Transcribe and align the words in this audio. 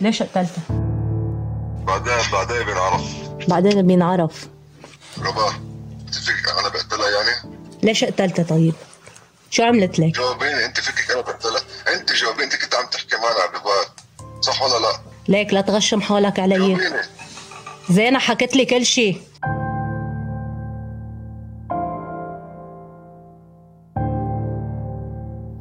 ليش 0.00 0.22
قتلته؟ 0.22 0.62
بعدين 1.86 2.14
بعدين 2.32 2.62
بينعرف 2.66 3.02
بعدين 3.48 3.86
بينعرف 3.86 4.48
رباه 5.18 5.50
انت 6.06 6.14
فيك 6.14 6.48
أنا 6.60 6.68
بقتلها 6.68 7.10
يعني؟ 7.10 7.54
ليش 7.82 8.04
قتلته 8.04 8.42
طيب؟ 8.42 8.74
شو 9.50 9.62
عملت 9.62 9.98
لك؟ 9.98 10.14
جاوبيني 10.16 10.64
أنت 10.64 10.80
فيك 10.80 11.10
أنا 11.10 11.20
بقتلها 11.20 11.60
أنت 11.94 12.12
جاوبيني 12.12 12.44
أنت 12.44 12.56
كنت 12.64 12.74
عم 12.74 12.86
تحكي 12.86 13.16
معنا 13.16 13.46
ببال 13.60 14.42
صح 14.44 14.62
ولا 14.62 14.78
لا؟ 14.78 14.92
ليك 15.28 15.54
لا 15.54 15.60
تغشم 15.60 16.00
حالك 16.00 16.40
علي 16.40 16.54
جاوبيني 16.58 17.02
زينة 17.90 18.18
حكت 18.18 18.56
لي 18.56 18.64
كل 18.64 18.86
شيء 18.86 19.20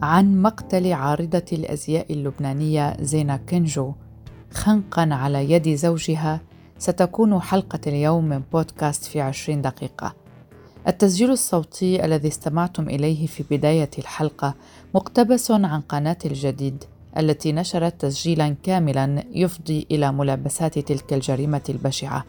عن 0.02 0.42
مقتل 0.42 0.94
عارضة 0.94 1.46
الأزياء 1.54 2.14
اللبنانية 2.14 2.98
زينة 3.02 3.38
كنجو 3.50 3.94
خنقا 4.52 5.10
على 5.12 5.52
يد 5.52 5.76
زوجها 5.76 6.42
ستكون 6.78 7.42
حلقة 7.42 7.80
اليوم 7.88 8.26
من 8.26 8.42
بودكاست 8.54 9.06
في 9.06 9.22
عشرين 9.22 9.62
دقيقة. 9.62 10.14
التسجيل 10.88 11.32
الصوتي 11.32 12.06
الذي 12.06 12.28
استمعتم 12.28 12.90
إليه 12.90 13.28
في 13.28 13.44
بداية 13.52 13.90
الحلقة 14.00 14.54
مقتبس 14.96 15.52
عن 15.52 15.82
قناة 15.82 16.18
الجديد 16.26 16.84
التي 17.18 17.52
نشرت 17.52 18.02
تسجيلا 18.02 18.56
كاملا 18.64 19.24
يفضي 19.32 19.88
إلى 19.92 20.12
ملابسات 20.12 20.80
تلك 20.80 21.14
الجريمة 21.14 21.62
البشعة. 21.70 22.26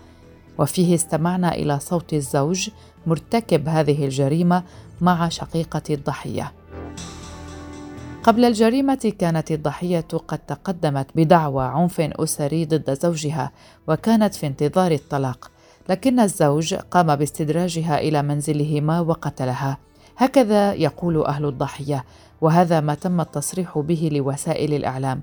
وفيه 0.59 0.95
استمعنا 0.95 1.55
إلى 1.55 1.81
صوت 1.81 2.15
الزوج 2.15 2.71
مرتكب 3.07 3.69
هذه 3.69 4.05
الجريمة 4.05 4.63
مع 5.01 5.29
شقيقة 5.29 5.83
الضحية. 5.91 6.53
قبل 8.29 8.45
الجريمة 8.45 9.13
كانت 9.19 9.51
الضحية 9.51 10.09
قد 10.29 10.39
تقدمت 10.39 11.07
بدعوى 11.15 11.65
عنف 11.65 12.01
أسري 12.01 12.65
ضد 12.65 12.99
زوجها 13.03 13.53
وكانت 13.89 14.35
في 14.35 14.47
انتظار 14.47 14.93
الطلاق 14.93 15.51
لكن 15.89 16.21
الزوج 16.21 16.75
قام 16.75 17.17
باستدراجها 17.17 17.99
إلى 17.99 18.23
منزلهما 18.23 19.01
وقتلها. 19.01 19.79
هكذا 20.17 20.75
يقول 20.75 21.25
أهل 21.25 21.45
الضحية 21.45 22.05
وهذا 22.41 22.81
ما 22.81 22.95
تم 22.95 23.21
التصريح 23.21 23.79
به 23.79 24.11
لوسائل 24.13 24.75
الإعلام. 24.75 25.21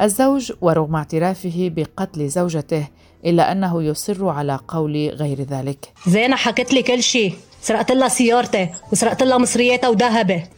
الزوج 0.00 0.52
ورغم 0.60 0.96
اعترافه 0.96 1.72
بقتل 1.76 2.28
زوجته 2.28 2.86
إلا 3.24 3.52
أنه 3.52 3.82
يصر 3.82 4.28
على 4.28 4.58
قول 4.68 5.08
غير 5.08 5.42
ذلك. 5.42 5.92
زينة 6.06 6.36
حكت 6.36 6.72
لي 6.72 6.82
كل 6.82 7.02
شيء. 7.02 7.34
سرقت 7.62 7.92
لها 7.92 8.08
سيارتي 8.08 8.68
وسرقت 8.92 9.22
لها 9.22 9.38
مصرياتها 9.38 9.90
لك 9.90 10.50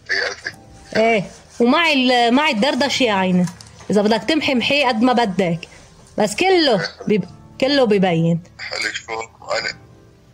إيه. 0.97 1.25
ومعي 1.61 1.93
ال- 1.93 2.35
معي 2.35 2.53
الدردش 2.53 3.01
يا 3.01 3.13
عيني. 3.13 3.47
إذا 3.91 4.03
بدك 4.03 4.23
تمحي 4.29 4.55
محي 4.55 4.85
قد 4.85 5.03
ما 5.03 5.13
بدك. 5.13 5.59
بس 6.19 6.35
كله 6.37 6.89
بيب... 7.07 7.25
كله 7.61 7.85
ببين. 7.85 8.43
لك 8.85 8.95
شو 8.95 9.13
وأنا 9.13 9.69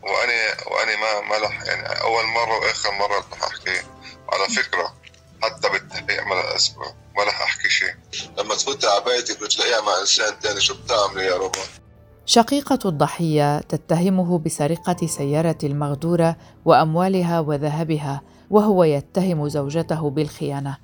وأنا 0.02 0.34
وأنا 0.66 0.96
ما 0.96 1.28
ما 1.28 1.46
لح 1.46 1.62
يعني 1.62 2.00
أول 2.00 2.24
مرة 2.24 2.58
وآخر 2.58 2.92
مرة 2.92 3.18
رح 3.32 3.42
أحكي. 3.42 3.86
على 4.28 4.54
فكرة 4.56 4.92
حتى 5.42 5.68
بالتحقيق 5.68 6.26
ما 6.26 6.34
لها 6.34 6.56
اسمه 6.56 6.84
ما 7.16 7.24
رح 7.24 7.42
أحكي 7.42 7.68
شيء. 7.70 7.94
لما 8.38 8.54
تفوتي 8.54 8.86
على 8.86 9.04
بيتك 9.04 9.42
وتلاقيها 9.42 9.80
مع 9.80 10.00
إنسان 10.00 10.34
ثاني 10.42 10.60
شو 10.60 10.74
بتعملي 10.74 11.26
يا 11.26 11.36
ربا 11.36 11.58
شقيقة 12.26 12.78
الضحية 12.84 13.58
تتهمه 13.60 14.38
بسرقة 14.38 15.06
سيارة 15.06 15.58
المغدورة 15.64 16.36
وأموالها 16.64 17.40
وذهبها 17.40 18.22
وهو 18.50 18.84
يتهم 18.84 19.48
زوجته 19.48 20.10
بالخيانة. 20.10 20.76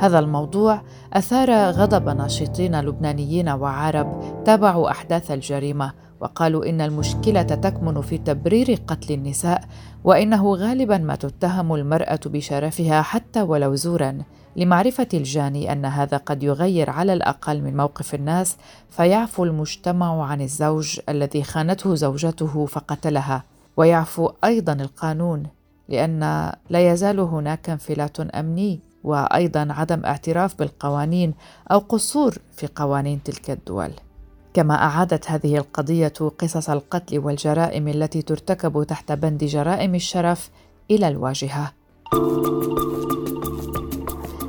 هذا 0.00 0.18
الموضوع 0.18 0.82
أثار 1.12 1.50
غضب 1.70 2.08
ناشطين 2.08 2.80
لبنانيين 2.80 3.48
وعرب 3.48 4.22
تابعوا 4.44 4.90
أحداث 4.90 5.30
الجريمة 5.30 5.92
وقالوا 6.20 6.68
إن 6.68 6.80
المشكلة 6.80 7.42
تكمن 7.42 8.00
في 8.00 8.18
تبرير 8.18 8.78
قتل 8.86 9.14
النساء 9.14 9.64
وإنه 10.04 10.54
غالبا 10.54 10.98
ما 10.98 11.14
تتهم 11.14 11.74
المرأة 11.74 12.20
بشرفها 12.26 13.02
حتى 13.02 13.42
ولو 13.42 13.74
زورا 13.74 14.18
لمعرفة 14.56 15.08
الجاني 15.14 15.72
أن 15.72 15.84
هذا 15.84 16.16
قد 16.16 16.42
يغير 16.42 16.90
على 16.90 17.12
الأقل 17.12 17.62
من 17.62 17.76
موقف 17.76 18.14
الناس 18.14 18.56
فيعفو 18.90 19.44
المجتمع 19.44 20.24
عن 20.26 20.40
الزوج 20.40 21.00
الذي 21.08 21.42
خانته 21.42 21.94
زوجته 21.94 22.66
فقتلها. 22.66 23.44
ويعفو 23.76 24.30
أيضا 24.44 24.72
القانون 24.72 25.42
لأن 25.88 26.20
لا 26.70 26.92
يزال 26.92 27.20
هناك 27.20 27.70
انفلات 27.70 28.20
أمني 28.20 28.89
وأيضا 29.04 29.68
عدم 29.70 30.04
اعتراف 30.04 30.58
بالقوانين 30.58 31.34
أو 31.72 31.78
قصور 31.78 32.38
في 32.52 32.68
قوانين 32.76 33.22
تلك 33.22 33.50
الدول. 33.50 33.90
كما 34.54 34.74
أعادت 34.74 35.30
هذه 35.30 35.56
القضية 35.56 36.12
قصص 36.38 36.70
القتل 36.70 37.18
والجرائم 37.18 37.88
التي 37.88 38.22
ترتكب 38.22 38.84
تحت 38.84 39.12
بند 39.12 39.44
جرائم 39.44 39.94
الشرف 39.94 40.50
إلى 40.90 41.08
الواجهة. 41.08 41.72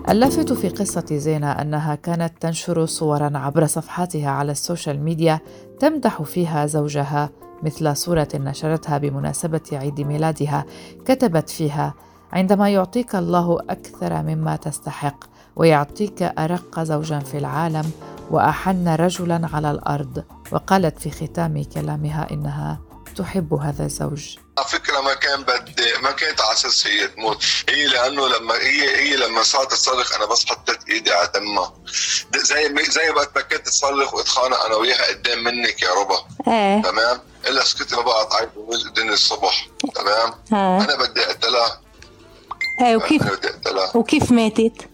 اللافت 0.09 0.53
في 0.53 0.69
قصة 0.69 1.05
زينة 1.11 1.51
أنها 1.51 1.95
كانت 1.95 2.33
تنشر 2.39 2.85
صورا 2.85 3.37
عبر 3.37 3.65
صفحاتها 3.65 4.29
على 4.29 4.51
السوشيال 4.51 5.03
ميديا 5.03 5.39
تمدح 5.79 6.21
فيها 6.21 6.65
زوجها 6.65 7.29
مثل 7.63 7.97
صورة 7.97 8.27
نشرتها 8.35 8.97
بمناسبة 8.97 9.61
عيد 9.71 10.01
ميلادها 10.01 10.65
كتبت 11.05 11.49
فيها 11.49 11.93
عندما 12.33 12.69
يعطيك 12.69 13.15
الله 13.15 13.59
أكثر 13.69 14.13
مما 14.13 14.55
تستحق 14.55 15.17
ويعطيك 15.55 16.21
أرق 16.21 16.79
زوجا 16.83 17.19
في 17.19 17.37
العالم 17.37 17.91
وأحن 18.29 18.87
رجلا 18.87 19.49
على 19.53 19.71
الأرض. 19.71 20.23
وقالت 20.51 20.99
في 20.99 21.11
ختام 21.11 21.63
كلامها 21.63 22.27
إنها 22.31 22.79
تحب 23.15 23.53
هذا 23.53 23.85
الزوج. 23.85 24.37
على 24.57 24.67
فكرة 24.67 25.01
ما 25.01 25.13
كان 25.13 25.41
بدي 25.43 25.93
ما 26.03 26.11
كانت 26.11 26.41
على 26.41 26.53
أساس 26.53 26.87
هي 26.87 27.07
تموت. 27.07 27.43
هي 27.69 27.87
لأنه 27.87 28.27
لما 28.27 28.53
هي 28.53 28.97
هي 28.97 29.15
لما 29.15 29.43
صارت 29.43 29.71
تصرخ 29.71 30.15
أنا 30.15 30.25
بس 30.25 30.45
حطيت 30.45 30.89
إيدي 30.89 31.11
على 31.11 31.31
دمها. 31.35 31.73
زي 32.35 32.91
زي 32.91 33.09
وقت 33.09 33.31
ما 33.35 33.41
كنت 33.41 33.67
تصرخ 33.67 34.13
واتخانق 34.13 34.65
أنا 34.65 34.75
وياها 34.75 35.07
قدام 35.09 35.43
منك 35.43 35.81
يا 35.81 35.89
ربا. 35.93 36.17
إيه. 36.47 36.81
تمام؟ 36.81 37.19
إلا 37.47 37.63
سكتي 37.63 37.95
ما 37.95 38.01
بقى 38.01 38.27
تعيط 38.31 38.49
الدنيا 38.85 39.13
الصبح. 39.13 39.67
تمام؟ 39.95 40.33
ها 40.51 40.83
أنا 40.83 40.95
بدي 40.95 41.25
أقتلها. 41.25 41.81
إيه 42.81 42.95
وكيف 42.95 43.21
وكيف؟ 43.95 44.31
ماتت؟ 44.31 44.87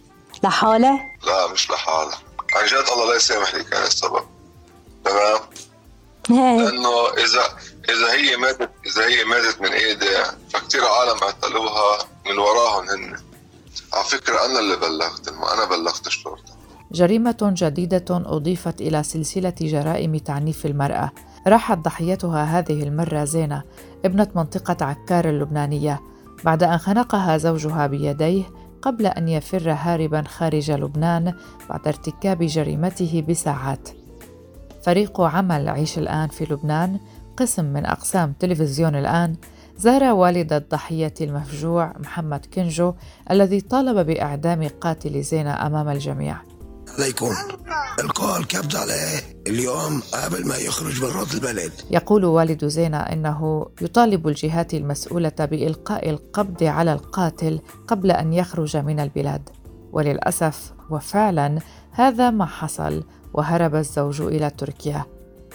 لحالها؟ 0.44 1.00
لا 1.28 1.48
مش 1.53 1.72
لحالها. 1.72 2.18
عن 2.56 2.66
جد 2.66 2.86
الله 2.94 3.09
لا 3.09 3.16
يسامح 3.16 3.56
لي 3.56 3.64
كان 3.64 3.84
السبب. 3.84 4.24
تمام؟ 5.06 5.40
إيه 6.31 6.58
لأنه 6.58 7.08
اذا 7.18 7.44
إذا 7.90 8.14
هي 8.14 8.38
ماتت 8.38 8.70
إذا 8.86 9.08
هي 9.08 9.24
ماتت 9.25 9.62
من 9.62 9.68
إيدي 9.74 10.06
فكتير 10.53 10.81
عالم 10.86 11.18
اعتلوها 11.24 11.98
من 12.30 12.40
وراهم 12.40 12.90
هن. 12.90 13.18
على 13.94 14.04
فكرة 14.04 14.46
أنا 14.46 14.59
اللي 14.59 14.75
بلغت 14.75 15.28
الم- 15.28 15.44
أنا 15.46 15.66
بلغت 15.66 16.08
الشرطة. 16.08 16.58
جريمة 16.92 17.38
جديدة 17.42 18.06
أضيفت 18.09 18.81
إلى 18.81 19.04
سلسلة 19.04 19.54
جرائم 19.62 20.18
تعنيف 20.18 20.66
المرأة. 20.66 21.12
راحت 21.48 21.78
ضحيتها 21.78 22.44
هذه 22.44 22.84
المرة 22.84 23.24
زينة 23.24 23.64
ابنة 24.06 24.28
منطقة 24.36 24.86
عكار 24.86 25.30
اللبنانية. 25.30 26.02
بعد 26.46 26.64
أن 26.64 26.78
خنقها 26.78 27.38
زوجها 27.38 27.88
بيديه 27.88 28.44
قبل 28.81 29.06
أن 29.06 29.28
يفر 29.28 29.72
هاربا 29.72 30.22
خارج 30.22 30.72
لبنان 30.72 31.34
بعد 31.70 31.88
ارتكاب 31.88 32.44
جريمته 32.44 33.25
بساعات. 33.30 33.90
فريق 34.84 35.22
عمل 35.22 35.70
عيش 35.70 35.98
الآن 35.98 36.28
في 36.28 36.53
لبنان 36.53 37.00
قسم 37.38 37.66
من 37.66 37.86
أقسام 37.86 38.34
تلفزيون 38.40 38.96
الآن 38.96 39.36
زار 39.78 40.03
والد 40.03 40.53
الضحية 40.53 41.14
المفجوع 41.22 41.94
محمد 42.00 42.46
كنجو 42.54 42.94
الذي 43.31 43.62
طالب 43.62 44.06
بإعدام 44.06 44.68
قاتل 44.81 45.22
زينة 45.22 45.68
أمام 45.68 45.90
الجميع. 45.90 46.38
ليكون 47.00 47.35
القاء 48.00 48.40
الكبد 48.40 48.75
عليه. 48.75 49.19
اليوم 49.47 50.02
قبل 50.13 50.48
ما 50.48 50.57
يخرج 50.57 51.01
برات 51.01 51.33
البلد. 51.33 51.72
يقول 51.92 52.25
والد 52.25 52.66
زينة 52.66 52.98
إنه 52.98 53.66
يطالب 53.81 54.27
الجهات 54.27 54.74
المسؤولة 54.74 55.31
بإلقاء 55.39 56.10
القبض 56.10 56.63
على 56.63 56.94
القاتل 56.94 57.60
قبل 57.88 58.12
أن 58.12 58.33
يخرج 58.33 58.77
من 58.77 59.00
البلاد. 59.00 59.50
وللأسف 59.92 60.74
وفعلا 60.89 61.60
هذا 61.92 62.30
ما 62.30 62.45
حصل 62.45 63.04
وهرب 63.33 63.75
الزوج 63.75 64.22
إلى 64.22 64.50
تركيا. 64.50 65.06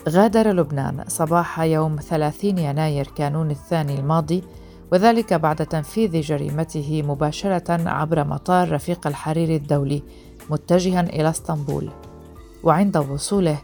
غادر 0.08 0.52
لبنان 0.52 1.04
صباح 1.08 1.60
يوم 1.60 1.96
30 1.96 2.58
يناير 2.58 3.06
كانون 3.16 3.50
الثاني 3.50 3.98
الماضي 3.98 4.44
وذلك 4.92 5.34
بعد 5.34 5.66
تنفيذ 5.66 6.20
جريمته 6.20 7.02
مباشرة 7.02 7.88
عبر 7.88 8.24
مطار 8.24 8.72
رفيق 8.72 9.06
الحريري 9.06 9.56
الدولي. 9.56 10.02
متجها 10.50 11.00
إلى 11.00 11.30
إسطنبول. 11.30 11.90
وعند 12.62 12.96
وصوله 12.96 13.58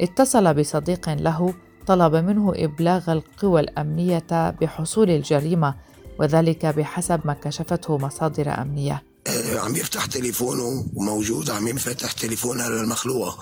اتصل 0.00 0.54
بصديق 0.54 1.08
له 1.08 1.54
طلب 1.86 2.14
منه 2.14 2.52
إبلاغ 2.56 3.12
القوى 3.12 3.60
الأمنية 3.60 4.50
بحصول 4.60 5.10
الجريمة 5.10 5.74
وذلك 6.18 6.66
بحسب 6.66 7.20
ما 7.24 7.32
كشفته 7.32 7.98
مصادر 7.98 8.62
أمنية. 8.62 9.02
آه، 9.26 9.58
عم 9.58 9.76
يفتح 9.76 10.06
تليفونه 10.06 10.86
وموجود 10.96 11.50
عم 11.50 11.68
ينفتح 11.68 12.12
تليفونها 12.12 12.68
للمخلوقة 12.68 13.36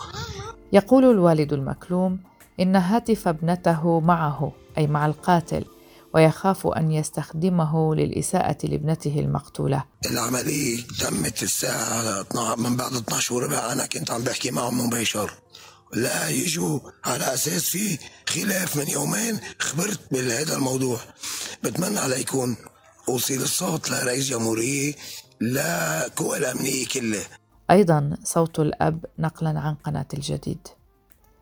يقول 0.73 1.05
الوالد 1.05 1.53
المكلوم 1.53 2.19
إن 2.61 2.77
هاتف 2.77 3.29
ابنته 3.29 4.00
معه 4.00 4.53
أي 4.79 4.87
مع 4.87 5.06
القاتل. 5.06 5.65
ويخاف 6.16 6.66
أن 6.66 6.92
يستخدمه 6.92 7.94
للإساءة 7.94 8.66
لابنته 8.66 9.20
المقتولة. 9.20 9.84
العملية 10.10 10.82
تمت 11.00 11.42
الساعة 11.42 12.26
من 12.56 12.76
بعد 12.76 12.92
12 12.92 13.34
وربع 13.34 13.72
أنا 13.72 13.86
كنت 13.86 14.10
عم 14.10 14.22
بحكي 14.22 14.50
معهم 14.50 14.86
مباشر 14.86 15.30
لا 15.92 16.28
يجوا 16.28 16.80
على 17.04 17.34
أساس 17.34 17.64
في 17.64 17.98
خلاف 18.28 18.76
من 18.76 18.88
يومين 18.88 19.38
خبرت 19.58 20.00
بهذا 20.12 20.56
الموضوع. 20.56 21.00
بتمنى 21.64 21.98
على 21.98 22.20
يكون 22.20 22.56
أوصل 23.08 23.34
الصوت 23.34 23.90
لرئيس 23.90 24.28
جمهورية 24.28 24.94
لا 25.40 26.08
قوى 26.08 26.38
الأمنية 26.38 26.86
كلها. 26.86 27.24
أيضا 27.70 28.16
صوت 28.24 28.60
الأب 28.60 29.04
نقلا 29.18 29.60
عن 29.60 29.74
قناة 29.74 30.08
الجديد. 30.14 30.68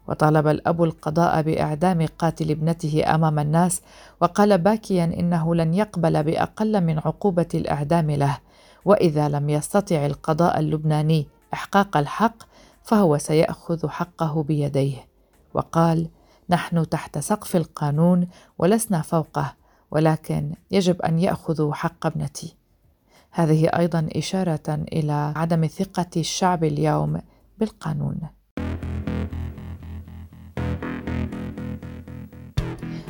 وطالب 0.08 0.46
الأب 0.46 0.82
القضاء 0.82 1.42
بإعدام 1.42 2.06
قاتل 2.18 2.50
ابنته 2.50 3.14
أمام 3.14 3.38
الناس 3.38 3.82
وقال 4.20 4.58
باكيا 4.58 5.04
إنه 5.04 5.54
لن 5.54 5.74
يقبل 5.74 6.22
بأقل 6.22 6.80
من 6.80 6.98
عقوبة 6.98 7.48
الإعدام 7.54 8.10
له 8.10 8.38
وإذا 8.84 9.28
لم 9.28 9.50
يستطع 9.50 10.06
القضاء 10.06 10.58
اللبناني 10.58 11.26
إحقاق 11.54 11.96
الحق 11.96 12.36
فهو 12.82 13.18
سيأخذ 13.18 13.88
حقه 13.88 14.42
بيديه. 14.42 15.06
وقال 15.54 16.08
نحن 16.50 16.88
تحت 16.88 17.18
سقف 17.18 17.56
القانون 17.56 18.28
ولسنا 18.58 19.02
فوقه 19.02 19.54
ولكن 19.90 20.52
يجب 20.70 21.02
أن 21.02 21.18
يأخذوا 21.18 21.74
حق 21.74 22.06
ابنتي. 22.06 22.56
هذه 23.30 23.66
أيضا 23.66 24.08
إشارة 24.16 24.68
إلى 24.68 25.32
عدم 25.36 25.66
ثقة 25.66 26.10
الشعب 26.16 26.64
اليوم 26.64 27.20
بالقانون. 27.58 28.20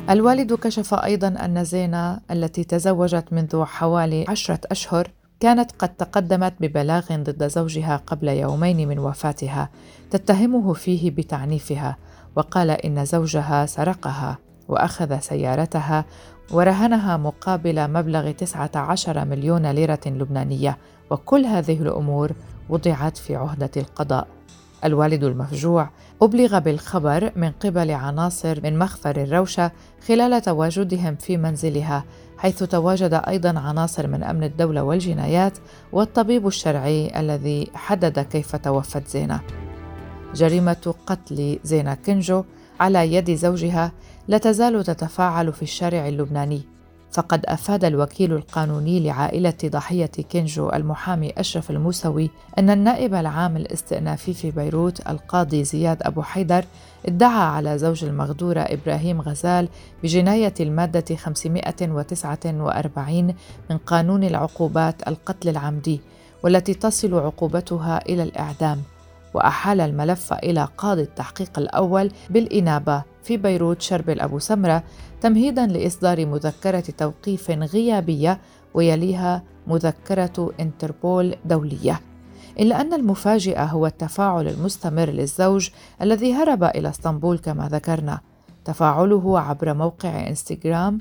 الوالد 0.09 0.53
كشف 0.53 0.93
أيضا 0.93 1.27
أن 1.27 1.63
زينة 1.63 2.19
التي 2.31 2.63
تزوجت 2.63 3.25
منذ 3.31 3.63
حوالي 3.63 4.25
عشرة 4.29 4.59
أشهر 4.71 5.07
كانت 5.39 5.71
قد 5.71 5.89
تقدمت 5.89 6.53
ببلاغ 6.59 7.15
ضد 7.15 7.47
زوجها 7.47 7.97
قبل 8.07 8.27
يومين 8.27 8.87
من 8.87 8.99
وفاتها 8.99 9.69
تتهمه 10.11 10.73
فيه 10.73 11.11
بتعنيفها 11.11 11.97
وقال 12.35 12.69
إن 12.69 13.05
زوجها 13.05 13.65
سرقها 13.65 14.37
وأخذ 14.67 15.19
سيارتها 15.19 16.05
ورهنها 16.51 17.17
مقابل 17.17 17.91
مبلغ 17.91 18.31
19 18.31 19.25
مليون 19.25 19.71
ليرة 19.71 19.99
لبنانية 20.05 20.77
وكل 21.11 21.45
هذه 21.45 21.81
الأمور 21.81 22.31
وضعت 22.69 23.17
في 23.17 23.35
عهدة 23.35 23.71
القضاء. 23.77 24.34
الوالد 24.85 25.23
المفجوع 25.23 25.89
أبلغ 26.21 26.59
بالخبر 26.59 27.31
من 27.35 27.51
قبل 27.51 27.91
عناصر 27.91 28.59
من 28.63 28.79
مخفر 28.79 29.21
الروشة 29.21 29.71
خلال 30.07 30.41
تواجدهم 30.41 31.15
في 31.15 31.37
منزلها 31.37 32.03
حيث 32.37 32.63
تواجد 32.63 33.13
أيضا 33.27 33.59
عناصر 33.59 34.07
من 34.07 34.23
أمن 34.23 34.43
الدولة 34.43 34.83
والجنايات 34.83 35.57
والطبيب 35.91 36.47
الشرعي 36.47 37.19
الذي 37.19 37.67
حدد 37.73 38.19
كيف 38.19 38.55
توفت 38.55 39.07
زينة. 39.07 39.39
جريمة 40.33 40.93
قتل 41.07 41.59
زينة 41.63 41.93
كنجو 41.93 42.43
على 42.79 43.13
يد 43.13 43.35
زوجها 43.35 43.91
لا 44.27 44.37
تزال 44.37 44.83
تتفاعل 44.83 45.53
في 45.53 45.61
الشارع 45.61 46.07
اللبناني. 46.07 46.74
فقد 47.15 47.45
أفاد 47.45 47.85
الوكيل 47.85 48.33
القانوني 48.33 48.99
لعائلة 48.99 49.53
ضحية 49.65 50.05
كينجو 50.05 50.69
المحامي 50.69 51.33
أشرف 51.37 51.71
الموسوي 51.71 52.29
أن 52.59 52.69
النائب 52.69 53.13
العام 53.13 53.57
الاستئنافي 53.57 54.33
في 54.33 54.51
بيروت 54.51 55.09
القاضي 55.09 55.63
زياد 55.63 55.97
أبو 56.01 56.21
حيدر 56.21 56.65
ادعى 57.05 57.43
على 57.43 57.77
زوج 57.77 58.03
المغدوره 58.03 58.59
إبراهيم 58.59 59.21
غزال 59.21 59.67
بجناية 60.03 60.53
المادة 60.59 61.15
549 61.15 63.33
من 63.69 63.77
قانون 63.77 64.23
العقوبات 64.23 65.07
القتل 65.07 65.49
العمدي 65.49 66.01
والتي 66.43 66.73
تصل 66.73 67.13
عقوبتها 67.13 68.01
إلى 68.09 68.23
الإعدام 68.23 68.81
وأحال 69.33 69.81
الملف 69.81 70.33
إلى 70.33 70.67
قاضي 70.77 71.01
التحقيق 71.01 71.59
الأول 71.59 72.11
بالإنابة 72.29 73.14
في 73.25 73.37
بيروت 73.37 73.81
شربل 73.81 74.19
أبو 74.19 74.39
سمرة 74.39 74.83
تمهيدا 75.21 75.67
لإصدار 75.67 76.25
مذكرة 76.25 76.83
توقيف 76.97 77.51
غيابية 77.51 78.39
ويليها 78.73 79.43
مذكرة 79.67 80.51
إنتربول 80.59 81.35
دولية. 81.45 82.01
إلا 82.59 82.81
أن 82.81 82.93
المفاجئ 82.93 83.59
هو 83.59 83.85
التفاعل 83.85 84.47
المستمر 84.47 85.09
للزوج 85.09 85.69
الذي 86.01 86.33
هرب 86.33 86.63
إلى 86.63 86.89
إسطنبول 86.89 87.37
كما 87.37 87.69
ذكرنا. 87.69 88.19
تفاعله 88.65 89.39
عبر 89.39 89.73
موقع 89.73 90.27
إنستغرام 90.27 90.99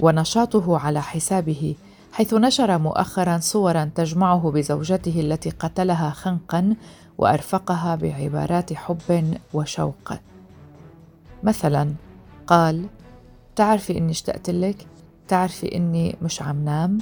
ونشاطه 0.00 0.78
على 0.78 1.02
حسابه 1.02 1.74
حيث 2.12 2.34
نشر 2.34 2.78
مؤخرا 2.78 3.38
صورا 3.38 3.90
تجمعه 3.94 4.50
بزوجته 4.50 5.20
التي 5.20 5.50
قتلها 5.50 6.10
خنقا 6.10 6.74
وأرفقها 7.18 7.96
بعبارات 7.96 8.72
حب 8.72 9.38
وشوق. 9.54 10.12
مثلا 11.42 11.92
قال 12.46 12.86
تعرفي 13.56 13.98
إني 13.98 14.10
اشتقت 14.10 14.50
لك 14.50 14.86
تعرفي 15.28 15.76
إني 15.76 16.16
مش 16.22 16.42
عم 16.42 16.64
نام 16.64 16.98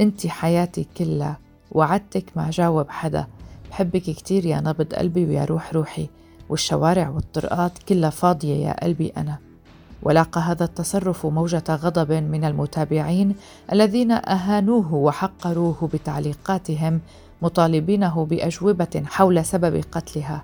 أنت 0.00 0.26
حياتي 0.26 0.86
كلها 0.96 1.38
وعدتك 1.72 2.24
ما 2.36 2.50
جاوب 2.50 2.90
حدا 2.90 3.26
بحبك 3.70 4.02
كتير 4.02 4.46
يا 4.46 4.60
نبض 4.60 4.94
قلبي 4.94 5.24
ويا 5.24 5.44
روح 5.44 5.72
روحي 5.72 6.08
والشوارع 6.48 7.08
والطرقات 7.08 7.78
كلها 7.78 8.10
فاضية 8.10 8.54
يا 8.66 8.84
قلبي 8.84 9.12
أنا. 9.16 9.38
ولاقى 10.02 10.40
هذا 10.40 10.64
التصرف 10.64 11.26
موجة 11.26 11.64
غضب 11.70 12.12
من 12.12 12.44
المتابعين 12.44 13.34
الذين 13.72 14.12
أهانوه 14.12 14.94
وحقروه 14.94 15.90
بتعليقاتهم 15.92 17.00
مطالبينه 17.42 18.24
بأجوبة 18.24 19.02
حول 19.06 19.44
سبب 19.44 19.84
قتلها. 19.92 20.42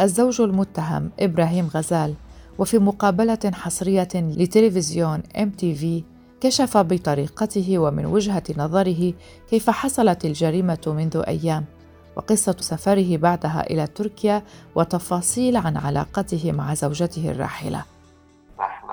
الزوج 0.00 0.40
المتهم 0.40 1.10
إبراهيم 1.20 1.70
غزال 1.74 2.14
وفي 2.58 2.78
مقابلة 2.78 3.52
حصرية 3.54 4.08
لتلفزيون 4.14 5.22
ام 5.38 5.50
تي 5.50 5.74
في 5.74 6.04
كشف 6.40 6.76
بطريقته 6.76 7.78
ومن 7.78 8.06
وجهة 8.06 8.42
نظره 8.56 9.12
كيف 9.50 9.70
حصلت 9.70 10.24
الجريمة 10.24 10.80
منذ 10.86 11.22
أيام 11.28 11.64
وقصة 12.16 12.56
سفره 12.60 13.16
بعدها 13.16 13.66
إلى 13.70 13.86
تركيا 13.86 14.42
وتفاصيل 14.74 15.56
عن 15.56 15.76
علاقته 15.76 16.52
مع 16.52 16.74
زوجته 16.74 17.30
الراحلة. 17.30 17.84
نحن 18.58 18.86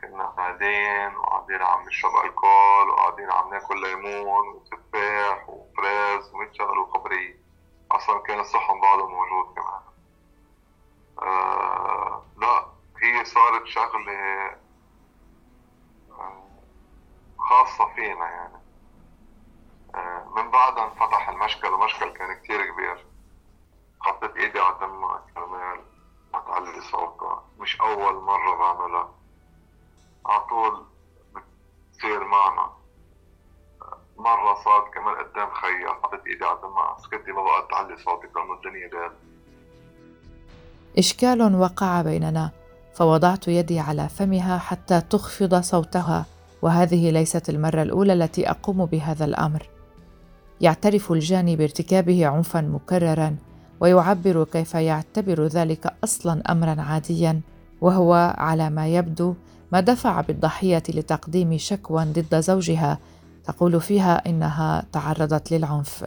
كنا 0.00 0.24
قاعدين 0.36 1.16
وقاعدين 1.16 1.62
عم 1.62 1.86
نشرب 1.88 2.12
ألكول 2.24 2.88
وقاعدين 2.92 3.30
عم 3.30 3.50
ناكل 3.50 3.80
ليمون 3.82 4.44
وتفاح 4.54 5.48
وفراز 5.48 6.34
ومية 6.34 6.52
شغله 6.52 6.80
وخبرية 6.82 7.44
أصلا 7.92 8.22
كان 8.26 8.40
الصحن 8.40 8.80
بعده 8.80 9.06
موجود 9.08 9.54
كمان. 9.54 9.93
آه 11.22 12.22
لا 12.36 12.66
هي 13.02 13.24
صارت 13.24 13.66
شغلة 13.66 14.12
آه 16.10 16.44
خاصة 17.38 17.94
فينا 17.94 18.30
يعني. 18.30 18.58
آه 19.94 20.24
من 20.36 20.50
بعدها 20.50 20.84
انفتح 20.84 21.28
المشكل 21.28 21.68
المشكل 21.74 22.08
كان 22.10 22.34
كتير 22.40 22.66
كبير. 22.72 23.06
حطيت 24.00 24.36
إيدي 24.36 24.60
على 24.60 24.76
دمها 24.80 25.26
كرمال 25.34 25.80
ما 26.34 26.40
تعلي 26.40 26.80
صوتها 26.80 27.44
مش 27.58 27.80
أول 27.80 28.14
مرة 28.22 28.54
بعملها. 28.56 29.14
على 30.26 30.40
طول 30.40 30.86
بتصير 31.92 32.24
معنا. 32.24 32.72
مرة 34.16 34.54
صارت 34.54 34.94
كمان 34.94 35.14
قدام 35.14 35.50
خيي 35.50 35.88
حطيت 35.88 36.26
إيدي 36.26 36.44
على 36.44 36.58
دمها 36.62 36.96
سكتي 36.98 37.32
ما 37.32 37.42
بقى 37.42 37.68
تعلي 37.70 37.96
صوتك 37.96 38.36
لأنه 38.36 38.52
الدنيا 38.54 38.88
دال 38.88 39.16
إشكال 40.98 41.54
وقع 41.54 42.02
بيننا 42.02 42.50
فوضعت 42.94 43.48
يدي 43.48 43.80
على 43.80 44.08
فمها 44.08 44.58
حتى 44.58 45.00
تخفض 45.00 45.60
صوتها 45.60 46.26
وهذه 46.62 47.10
ليست 47.10 47.50
المرة 47.50 47.82
الأولى 47.82 48.12
التي 48.12 48.50
أقوم 48.50 48.84
بهذا 48.84 49.24
الأمر. 49.24 49.68
يعترف 50.60 51.12
الجاني 51.12 51.56
بارتكابه 51.56 52.26
عنفا 52.26 52.60
مكررا 52.60 53.36
ويعبر 53.80 54.44
كيف 54.44 54.74
يعتبر 54.74 55.46
ذلك 55.46 55.94
أصلا 56.04 56.42
امرا 56.50 56.82
عاديا 56.82 57.40
وهو 57.80 58.34
على 58.38 58.70
ما 58.70 58.88
يبدو 58.88 59.34
ما 59.72 59.80
دفع 59.80 60.20
بالضحية 60.20 60.82
لتقديم 60.88 61.58
شكوى 61.58 62.04
ضد 62.04 62.40
زوجها 62.40 62.98
تقول 63.44 63.80
فيها 63.80 64.22
إنها 64.26 64.84
تعرضت 64.92 65.50
للعنف. 65.52 66.04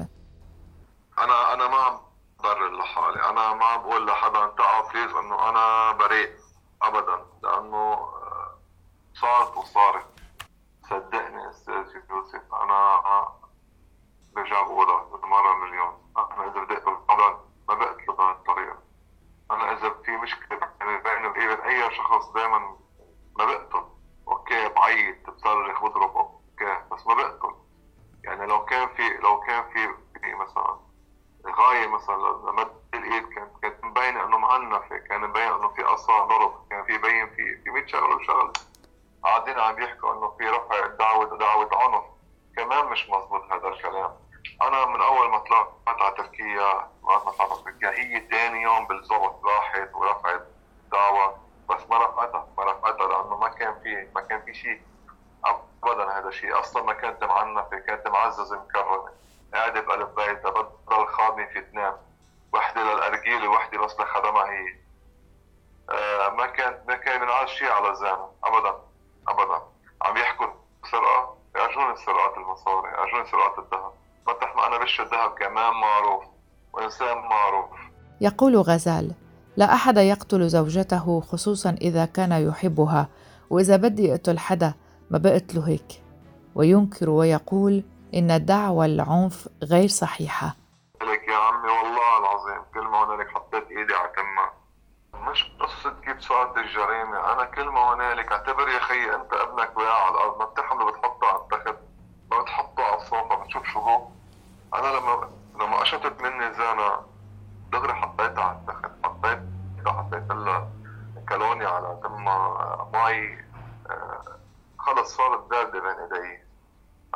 أنا 1.17 1.53
أنا 1.53 1.67
ما 1.67 1.75
عم 1.75 1.98
برر 2.44 2.79
لحالي 2.79 3.29
أنا 3.29 3.53
ما 3.53 3.65
عم 3.65 3.82
بقول 3.82 4.08
لحدا 4.08 4.44
انت 4.46 4.58
please 4.93 5.12
انه 5.12 5.50
أنا 5.50 5.91
بريء 6.00 6.29
ابدا 6.88 7.25
لأنه 7.44 8.08
صارت 9.13 9.58
وصارت. 9.58 10.06
صدقني 10.89 11.50
أستاذ 11.50 11.86
يوسف 12.10 12.53
أنا 12.53 13.00
برجع 14.36 14.62
بقولها 14.62 15.06
مرة 15.24 15.53
مليون. 15.53 16.13
أنا 16.17 16.51
إذا 16.51 16.63
بدي 16.63 16.77
ابدا 16.77 17.39
ما 17.70 17.74
بقتله 17.74 18.13
بهالطريقة 18.15 18.77
شخص 21.89 22.29
دائما 22.29 22.77
ما 23.38 23.46
بقتل. 23.46 23.84
okay 24.27 24.69
بعيط 24.70 25.29
بصرخ 25.29 25.84
بضرب. 25.84 26.17
okay 26.17 26.81
بس 26.91 27.08
ما 27.08 27.13
بقتل. 27.13 27.56
يعني 28.24 28.46
لو 28.46 28.65
كان 28.65 28.88
في 28.88 29.10
لو 29.10 29.39
كان 29.39 29.63
في, 29.63 29.88
في 30.22 30.36
مثلا 30.36 30.77
غاية 31.48 31.88
مثلا 31.88 32.51
لمد 32.51 32.72
الايد 32.94 33.29
كانت 33.29 33.51
كانت 33.62 33.84
مبينه 33.84 34.24
إنه 34.24 34.38
معنفه 34.38 34.98
كان 34.98 35.22
مبين 35.22 35.44
إنه 35.53 35.67
في 35.67 35.84
قصا 35.84 36.25
ضرب 36.25 36.67
كان 36.70 36.84
في 36.84 36.98
بين 36.98 37.29
في 37.29 37.58
في 37.63 37.70
100 37.70 37.86
شغله 37.86 38.15
وشغله 38.15 38.53
قاعدين 39.24 39.60
عم 39.60 39.82
يحكوا 39.82 40.13
انه 40.13 40.36
في 40.38 40.50
رفع 40.50 40.88
دعوه 40.88 41.38
دعوه 41.38 41.70
عنف 41.74 42.03
كمان 42.56 42.86
مش 42.86 43.10
مزبوط 43.10 43.51
هذا 43.51 43.67
الكلام 43.67 44.15
أنا 44.62 44.86
من 44.86 45.01
اول 45.01 45.29
ما 45.29 45.38
طلعت 45.38 45.74
على 45.88 46.15
تركيا 46.15 46.91
ما 47.03 47.17
طلعت 47.17 47.60
تركيا 47.65 47.89
هي 47.91 48.27
ثاني 48.32 48.62
يوم 48.62 48.88
بالضبط 48.88 49.46
راحت 49.46 49.96
ورفعت 49.96 50.48
دعوه 50.91 51.38
بس 51.70 51.89
ما 51.89 51.98
رفعتها 51.98 52.48
ما 52.58 52.63
رفعتها 52.63 53.08
لأنه 53.08 53.38
ما 53.38 53.48
كان 53.48 53.79
في 53.84 54.08
ما 54.15 54.22
كان 54.22 54.41
في 54.41 54.53
شيء 54.53 54.82
ابدا 55.84 56.20
هذا 56.20 56.27
الشيء 56.27 56.60
أصلا 56.60 56.84
ما 56.84 56.94
كانت 56.94 57.22
معززه 58.27 58.55
مكرمه 58.55 59.10
قاعدة 59.53 59.81
بقلب 59.81 60.07
بيتها 60.15 60.51
بدل 60.51 61.07
خادمه 61.07 61.46
في 61.46 61.60
اثنين. 61.60 61.91
وحدة 62.53 62.81
للارجيله 62.84 63.50
وحده 63.50 63.86
بس 63.86 63.91
لخدمها 64.00 64.46
هي 64.51 64.75
آه 65.89 66.29
ما 66.29 66.46
كانت 66.46 66.77
ما 66.88 66.96
كان 66.96 67.22
ينعاد 67.22 67.48
شيء 67.48 67.72
على 67.72 67.96
زانه 67.96 68.29
ابدا 68.43 68.75
ابدا. 69.27 69.62
عم 70.01 70.17
يحكوا 70.17 70.48
سرقة؟ 70.91 71.38
يرجوني 71.55 71.98
سرقات 72.05 72.38
المصاري 72.38 72.91
يرجوني 72.91 73.25
سرقات 73.31 73.60
الذهب. 73.60 73.91
ما 74.55 74.67
أنا 74.67 74.84
بش 74.84 75.01
الذهب 75.01 75.31
كمان 75.31 75.74
معروف. 75.74 76.24
وإنسان 76.74 77.17
معروف. 77.17 77.69
يقول 78.22 78.57
غزال 78.57 79.12
لا 79.57 79.74
أحد 79.74 79.98
يقتل 79.98 80.50
زوجته 80.50 81.22
خصوصا 81.22 81.75
إذا 81.81 82.05
كان 82.05 82.31
يحبها. 82.31 83.07
وإذا 83.50 83.75
بدي 83.75 84.12
أقتل 84.12 84.39
حدا 84.39 84.74
ما 85.12 85.17
بقتله 85.17 85.67
هيك. 85.67 86.03
وينكر 86.55 87.10
ويقول 87.10 87.84
إن 88.13 88.31
الدعوى 88.31 88.85
العنف 88.85 89.47
غير 89.63 89.87
صحيحة. 89.87 90.55
لك 91.01 91.27
يا 91.27 91.35
عمي 91.37 91.69
والله 91.69 92.17
العظيم 92.19 92.61
كل 92.73 92.83
ما 92.87 93.03
هنالك 93.03 93.29
حطيت 93.29 93.67
إيدي 93.71 93.93
على 93.93 94.09
تمها 94.17 94.51
مش 95.31 95.51
قصة 95.59 95.93
كيف 96.05 96.19
صارت 96.21 96.57
الجريمة 96.57 97.33
أنا 97.33 97.43
كل 97.45 97.69
ما 97.69 97.93
هنالك 97.93 98.31
أعتبر 98.31 98.69
يا 98.69 98.79
خيي 98.79 99.15
أنت 99.15 99.33
ابنك 99.33 99.77
وقع 99.77 100.05
على 100.05 100.15
الأرض 100.15 100.39
ما 100.39 100.45
بتحمله 100.45 100.91
بتحطه 100.91 101.27
على 101.27 101.37
التخت 101.37 101.75
ما 102.31 102.41
بتحطه 102.41 102.83
على 102.83 102.95
الصوفة 102.95 103.35
بتشوف 103.35 103.65
شو 103.67 103.79
هو 103.79 104.07
أنا 104.75 104.87
لما 104.87 105.29
لما 105.55 105.77
قشطت 105.77 106.21
مني 106.21 106.53
زانة 106.53 106.99
دغري 107.71 107.93
حطيتها 107.93 108.43
على 108.43 108.57
التخت 108.57 108.91
حطيتها 109.03 109.43
حطيت 109.87 110.31
لها 110.31 110.69
كالوني 111.29 111.65
على 111.65 111.99
تمها 112.03 112.89
مي 112.93 113.37
آه، 113.89 114.23
خلص 114.79 115.15
صارت 115.17 115.49
باردة 115.49 115.79
بين 115.79 115.89
ايدي 116.17 116.39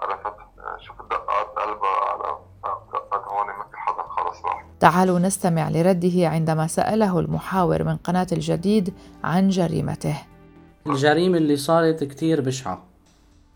عرفت 0.02 0.36
شوف 0.80 1.02
دقات 1.02 1.48
قلبها 1.48 2.10
على 2.12 2.38
دقات 2.94 3.24
هون 3.28 3.48
ما 3.48 3.64
في 3.72 3.78
حدا 3.78 4.04
خلص 4.04 4.46
راح 4.46 4.64
تعالوا 4.82 5.20
نستمع 5.20 5.70
لرده 5.70 6.28
عندما 6.30 6.68
سأله 6.68 7.20
المحاور 7.20 7.84
من 7.84 7.98
قناة 7.98 8.28
الجديد 8.32 8.94
عن 9.24 9.50
جريمته. 9.50 10.18
الجريمة 10.88 11.38
اللي 11.38 11.56
صارت 11.58 12.04
كتير 12.04 12.42
بشعة. 12.42 12.84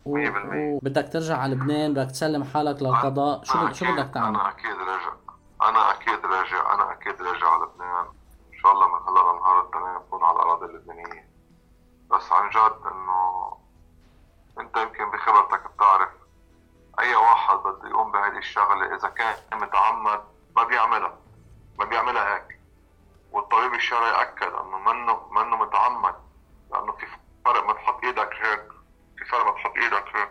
وبدك 0.05 1.10
ترجع 1.13 1.38
على 1.38 1.55
لبنان 1.55 1.94
بدك 1.94 2.12
تسلم 2.12 2.44
حالك 2.44 2.82
للقضاء. 2.82 3.44
شو 3.44 3.65
بد- 3.65 3.74
شو 3.74 3.86
أكيد- 3.86 3.89
بدك 3.91 4.13
تعمل؟ 4.13 4.27
أنا 4.27 4.50
أكيد 4.50 4.75
راجع. 4.89 5.13
أنا 5.70 5.91
أكيد 5.91 6.25
راجع. 6.25 6.74
أنا 6.74 6.91
أكيد 6.91 7.22
راجع 7.22 7.48
على 7.48 7.63
لبنان. 7.63 8.05
إن 8.53 8.60
شاء 8.62 8.72
الله 8.72 8.88
من 8.88 8.94
هلا 9.08 9.20
لنهار 9.32 9.62
التنين 9.65 9.98
بكون 10.08 10.24
على 10.24 10.36
الأراضي 10.36 10.65
اللبنانية. 10.65 11.25
بس 12.12 12.24
عن 12.32 12.50
جد 12.50 12.77
إنه 12.91 13.20
أنت 14.60 14.77
يمكن 14.77 15.05
بخبرتك 15.12 15.63
بتعرف 15.75 16.10
أي 17.00 17.15
واحد 17.15 17.58
بده 17.58 17.89
يقوم 17.89 18.12
بهذه 18.12 18.38
الشغلة 18.38 18.96
إذا 18.96 19.10
كان 19.10 19.36
متعمد 19.62 20.20
ما 20.58 20.63
بيعملها. 20.63 21.05
بيعملها 21.96 22.36
هيك. 22.36 22.60
والطبيب 23.32 23.74
الشرعي 23.74 24.22
أكد 24.22 24.48
إنه 24.54 24.78
منه 24.80 25.20
منه 25.32 25.56
متعمد 25.56 26.16
لأنه 26.72 26.92
في 26.92 27.06
فرق 27.46 27.68
ما 27.68 27.74
تحط 27.74 28.04
إيدك 28.04 28.30
هيك 28.42 28.68
في 29.18 29.25
فرق 29.25 29.46
ما 29.46 29.52
تحط 29.52 29.72
إيدك 29.78 30.06
هيك. 30.16 30.30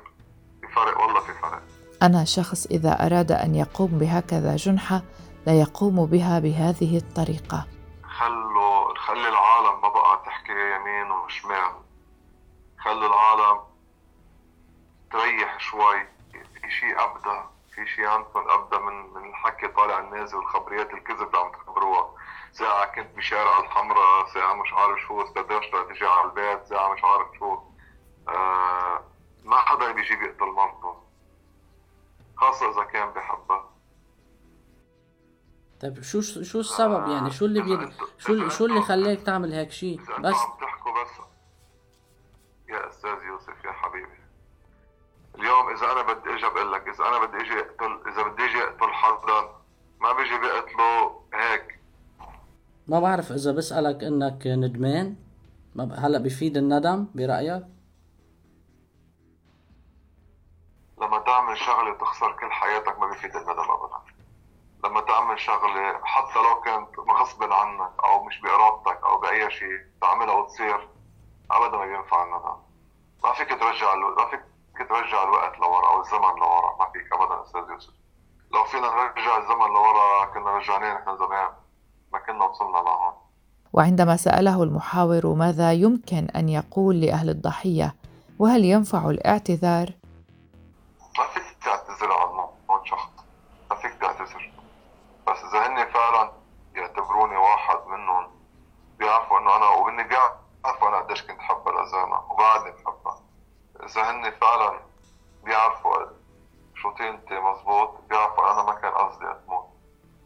في 0.61 0.75
فرق 0.75 1.01
والله 1.01 1.21
في 1.21 1.33
فرق. 1.33 1.63
أنا 2.03 2.25
شخص 2.25 2.67
إذا 2.67 3.07
أراد 3.07 3.33
أن 3.33 3.55
يقوم 3.55 3.99
بهكذا 3.99 4.57
جنحة 4.57 5.03
لا 5.47 5.53
يقوم 5.61 6.07
بها 6.07 6.39
بهذه 6.39 6.97
الطريقة. 6.97 7.67
خلوا 8.19 8.99
خلي 8.99 9.29
العالم 9.29 9.81
ما 9.83 9.89
بقى 9.89 10.23
تحكي 10.27 10.53
يمين 10.53 11.11
وشمال. 11.11 11.73
خلوا 12.85 13.07
العالم 13.09 13.61
تريح 15.13 15.59
شوي 15.61 16.07
في 16.33 16.71
شيء 16.81 17.05
ابدا 17.05 17.45
في 17.75 17.87
شيء 17.87 18.07
عندكم 18.07 18.49
ابدا 18.49 18.79
من 18.79 19.15
من 19.15 19.29
الحكي 19.31 19.69
طالع 19.69 19.99
النازل 19.99 20.37
والخبريات 20.37 20.95
الكذب 20.95 21.27
اللي 21.27 21.39
عم 21.39 21.53
تخبروها. 21.53 22.15
ساعة 22.53 22.95
كنت 22.95 23.17
بشارع 23.17 23.59
الحمراء 23.61 24.27
ساعة 24.35 24.55
مش 24.55 24.73
عارف 24.73 25.01
شو 25.01 25.23
استدرجت 25.23 25.77
تجي 25.89 26.07
على 26.07 26.31
البيت 26.31 26.67
ساعة 26.67 26.93
مش 26.93 27.05
عارف 27.05 27.29
شو. 27.39 27.59
آه 28.29 29.05
ما 29.45 29.57
حدا 29.57 29.93
بيجي 29.93 30.17
بيقتل 30.17 30.47
مرته. 30.47 31.03
خاصة 32.37 32.71
إذا 32.71 32.85
كان 32.85 33.11
بحبها. 33.11 33.71
طيب 35.81 36.03
شو 36.03 36.21
شو 36.21 36.61
السبب 36.61 37.09
يعني؟ 37.09 37.31
شو 37.31 37.45
اللي 37.45 37.63
بيد... 37.63 37.93
شو 38.19 38.49
شو 38.49 38.67
اللي 38.67 38.83
خلاك 38.83 39.19
تعمل 39.19 39.53
هيك 39.53 39.71
شيء؟ 39.71 40.01
بس. 40.19 40.35
عم 40.35 40.59
تحكوا 40.61 41.03
بس. 41.03 41.11
يا 42.69 42.89
أستاذ 42.89 43.23
يوسف 43.23 43.65
يا 43.65 43.73
حبيبي. 43.73 44.24
اليوم 45.39 45.69
إذا 45.69 45.93
أنا 45.93 46.03
بدي 46.03 46.35
أجي 46.35 46.47
بقول 46.47 46.73
لك 46.73 46.89
إذا 46.89 47.05
أنا 47.05 47.27
بدي 47.27 47.37
أجي 47.37 47.61
أقتل 47.61 48.09
إذا 48.09 48.23
بدي 48.23 48.45
أجي 48.45 48.63
أقتل 48.63 48.93
حدا 48.93 49.49
ما 50.01 50.13
بيجي 50.13 50.39
بيقتله 50.39 51.21
هيك. 51.35 51.81
ما 52.89 53.01
بعرف 53.01 53.33
إذا 53.33 53.53
بسألك 53.53 54.05
إنك 54.05 54.47
ندمان. 54.47 55.17
ما 55.75 55.85
ب... 55.85 55.93
هلأ 55.93 56.19
بفيد 56.19 56.57
الندم 56.57 57.07
برأيك؟ 57.15 57.65
لما 61.01 61.19
تعمل 61.19 61.57
شغلة 61.57 61.95
تخسر 61.95 62.33
كل 62.33 62.53
حياتك 62.53 62.99
ما 62.99 63.07
بيفيد 63.07 63.37
الندم 63.37 63.71
أبدا. 63.71 63.99
لما 64.85 65.01
تعمل 65.01 65.41
شغلة 65.41 66.01
حتى 66.05 66.39
لو 66.39 66.61
كانت 66.61 66.99
غصب 66.99 67.43
عنك 67.43 67.93
أو 68.05 68.25
مش 68.25 68.41
بإرادتك 68.41 69.05
أو 69.05 69.21
بأي 69.21 69.51
شيء 69.51 69.87
تعملها 70.01 70.35
وتصير 70.35 70.89
أبدا 71.51 71.77
ما 71.77 71.85
بينفع 71.85 72.23
الندم. 72.23 72.57
ما 73.25 73.33
فيك 73.33 73.49
ترجع 73.49 73.95
ما 73.95 74.31
فيك 74.31 74.54
ترجع 74.79 75.23
الوقت 75.23 75.59
لورا 75.59 75.89
أو 75.89 76.01
الزمن 76.01 76.41
لورا. 76.41 76.77
ما 76.79 76.87
فيك 76.93 77.13
أبدا 77.13 77.43
أستاذ 77.43 77.71
يوسف. 77.71 77.93
لو 78.53 78.65
فينا 78.65 78.87
نرجع 78.87 79.39
الزمن 79.39 79.69
لورا 79.75 80.25
كنا 80.25 80.57
رجعناه 80.57 80.95
نحن 80.95 81.17
زمان. 81.17 81.51
ما 82.13 82.19
كنا 82.19 82.45
وصلنا 82.45 82.79
لهون. 82.79 83.15
وعندما 83.73 84.17
سأله 84.17 84.63
المحاور 84.63 85.27
ماذا 85.27 85.73
يمكن 85.73 86.29
أن 86.37 86.49
يقول 86.49 87.01
لأهل 87.01 87.31
الضحية 87.31 87.95
وهل 88.39 88.65
ينفع 88.65 89.11
الاعتذار 89.11 89.91
ما 91.19 91.25
فيك 91.35 91.57
تعتذر 91.65 92.13
عن 92.13 92.29
موت 92.69 92.87
شخص 92.87 93.11
ما 93.71 93.77
فيك 93.77 93.95
تعتذر 94.01 94.53
بس 95.27 95.39
اذا 95.45 95.67
هن 95.67 95.93
فعلا 95.93 96.33
يعتبروني 96.75 97.37
واحد 97.37 97.79
منهم 97.87 98.27
بيعرفوا 98.99 99.39
انه 99.39 99.57
أنا 99.57 99.69
وهن 99.69 100.09
بيعرفوا 100.09 100.89
أنا 100.89 100.97
قديش 100.97 101.23
كنت 101.23 101.41
حبها 101.41 101.83
لزانا 101.83 102.19
وبعدني 102.31 102.71
بحبها 102.71 103.21
اذا 103.95 104.11
هن 104.11 104.31
فعلا 104.31 104.81
بيعرفوا 105.45 106.07
شو 106.75 106.91
طينتي 106.91 107.41
مزبوط 107.41 107.91
بيعرفوا 108.09 108.53
أنا 108.53 108.63
ما 108.63 108.75
كان 108.75 108.93
قصدي 108.93 109.31
أتموت. 109.31 109.67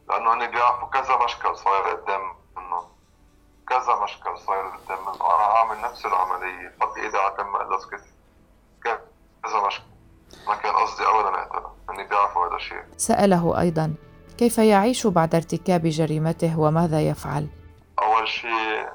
لأنه 0.08 0.34
هن 0.34 0.50
بيعرفوا 0.50 0.88
كذا 0.88 1.24
مشكل 1.24 1.56
صاير 1.56 1.82
قدام 1.82 2.20
منهم. 2.56 2.84
كذا 3.68 4.02
مشكل 4.02 4.38
صاير 4.38 4.66
قدام 4.66 5.00
منهم. 5.02 5.22
أنا 5.22 5.44
عامل 5.44 5.80
نفس 5.80 6.06
العملية 6.06 6.74
حط 6.80 6.96
إيدي 6.96 7.16
على 7.16 7.34
تم 7.36 7.56
اسكت 7.56 8.04
كذا. 8.84 9.66
مشكل. 9.66 9.84
ما 10.46 10.54
كان 10.54 10.74
قصدي 10.74 11.04
ابدا 11.06 11.42
اقتله 11.42 11.72
اني 11.90 12.04
بيعرفوا 12.08 12.46
هذا 12.46 12.56
الشيء. 12.56 12.84
سأله 12.96 13.60
أيضا 13.60 13.94
كيف 14.38 14.58
يعيش 14.58 15.06
بعد 15.06 15.34
ارتكاب 15.34 15.86
جريمته 15.86 16.60
وماذا 16.60 17.00
يفعل 17.00 17.48
اول 17.98 18.28
شيء 18.28 18.88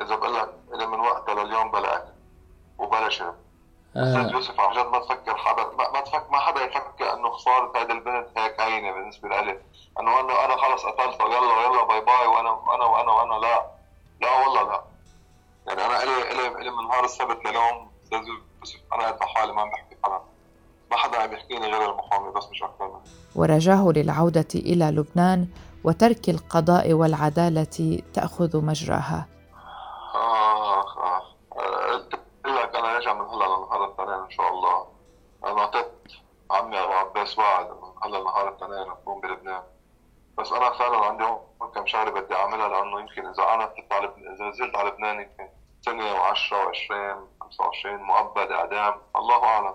اذا 0.00 0.16
بقول 0.16 0.34
لك 0.34 0.54
إلي 0.74 0.86
من 0.86 1.00
وقتها 1.00 1.44
لليوم 1.44 1.70
بلا 1.70 1.96
اكل 1.96 2.12
وبلا 2.78 3.08
شرب 3.08 3.34
أستاذ 3.96 4.28
آه 4.28 4.30
يوسف 4.32 4.60
عن 4.60 4.72
جد 4.76 4.86
ما 4.92 4.98
تفكر 4.98 5.36
حدا 5.36 5.62
ما, 5.78 5.90
ما 5.90 6.00
تفكر 6.00 6.30
ما 6.30 6.38
حدا 6.38 6.64
يفكر 6.64 7.12
إنه 7.14 7.30
خسارة 7.30 7.72
هذه 7.76 7.92
البنت 7.92 8.38
هيك 8.38 8.60
هينه 8.60 8.92
بالنسبة 8.92 9.28
لي 9.28 9.60
إنه 10.00 10.20
أنا 10.20 10.44
أنا 10.44 10.56
خلص 10.56 10.86
قتلتها 10.86 11.26
يلا 11.26 11.62
يلا 11.66 11.84
باي 11.84 12.00
باي 12.00 12.26
وأنا 12.26 12.50
وأنا 12.50 12.84
وأنا 12.84 13.12
وأنا 13.12 13.34
لا. 13.34 13.66
لا 14.20 14.38
والله 14.46 14.62
لا. 14.62 14.82
يعني 15.66 15.86
أنا 15.86 16.02
الي 16.02 16.32
الي 16.32 16.48
إلي 16.60 16.70
من 16.70 16.88
نهار 16.88 17.04
السبت 17.04 17.46
لليوم 17.46 17.90
أستاذ 18.04 18.18
يوسف 18.60 18.80
أنا 18.92 19.02
قاعد 19.02 19.22
لحالي 19.22 19.52
ما 19.52 19.62
عم 19.62 19.70
بحكي 19.70 19.96
حدا. 20.04 20.20
ما 20.90 20.96
حدا 20.96 21.18
عم 21.22 21.32
يحكيني 21.32 21.66
غير 21.66 21.90
المحامي 21.90 22.32
بس 22.32 22.44
مش 22.50 22.62
أكثر 22.62 22.86
منه. 22.88 23.00
ورجاه 23.36 23.92
للعودة 23.96 24.48
إلى 24.54 24.84
لبنان 24.84 25.48
وترك 25.84 26.28
القضاء 26.28 26.92
والعدالة 26.92 28.00
تأخذ 28.14 28.64
مجراها. 28.64 29.26
من 33.16 33.28
هلا 33.30 33.44
للنهار 33.44 33.84
الاثنين 33.84 34.08
إن 34.08 34.30
شاء 34.30 34.48
الله. 34.48 34.86
أنا 35.44 35.60
اعطيت 35.60 35.92
عمي 36.50 36.78
أبو 36.78 36.92
عباس 36.92 37.38
وعد 37.38 37.66
إنه 37.66 37.94
هلا 38.02 38.18
لنهار 38.18 38.48
التنين 38.48 38.90
اكون 38.90 39.20
بلبنان. 39.20 39.62
بس 40.38 40.52
أنا 40.52 40.70
فعلا 40.78 40.96
عندي 40.96 41.24
هون 41.24 41.70
كم 41.74 41.86
شغلة 41.86 42.10
بدي 42.10 42.34
أعملها 42.34 42.68
لأنه 42.68 43.00
يمكن 43.00 43.26
إذا 43.26 43.54
أنا 43.54 43.66
كنت 43.66 43.92
على 43.92 44.12
إذا 44.36 44.48
نزلت 44.48 44.76
على 44.76 44.88
لبنان 44.88 45.20
يمكن 45.20 45.48
سنة 45.80 46.14
و10 46.14 46.50
و20 46.50 46.92
25 47.40 47.96
مؤبد 47.96 48.50
إعدام. 48.52 48.94
الله 49.16 49.44
أعلم. 49.44 49.74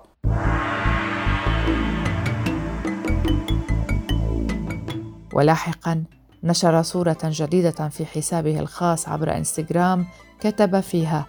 ولاحقا 5.34 6.04
نشر 6.44 6.82
صورة 6.82 7.18
جديدة 7.24 7.90
في 7.90 8.06
حسابه 8.06 8.60
الخاص 8.60 9.10
عبر 9.10 9.32
إنستغرام 9.32 10.08
كتب 10.40 10.80
فيها 10.80 11.26